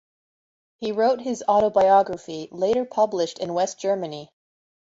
[0.79, 4.31] He wrote his autobiography, later published in West Germany.